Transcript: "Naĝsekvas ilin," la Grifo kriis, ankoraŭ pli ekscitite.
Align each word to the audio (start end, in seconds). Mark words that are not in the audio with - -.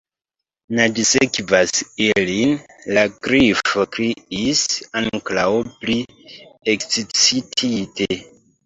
"Naĝsekvas 0.77 1.73
ilin," 2.05 2.57
la 2.99 3.05
Grifo 3.27 3.87
kriis, 3.97 4.65
ankoraŭ 5.05 5.49
pli 5.77 6.01
ekscitite. 6.77 8.13